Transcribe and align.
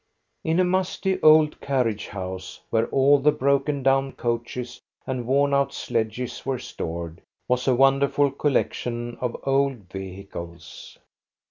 In 0.43 0.59
a 0.59 0.63
musty 0.63 1.21
old 1.21 1.61
carriage 1.61 2.07
house, 2.07 2.59
where 2.71 2.87
all 2.87 3.19
the 3.19 3.31
broken 3.31 3.83
down 3.83 4.13
coaches 4.13 4.81
and 5.05 5.27
worn 5.27 5.53
out 5.53 5.75
sledges 5.75 6.43
were 6.43 6.57
stored, 6.57 7.21
was 7.47 7.67
a 7.67 7.75
wonderful 7.75 8.31
collection 8.31 9.15
of 9.21 9.37
old 9.43 9.91
vehicles. 9.91 10.97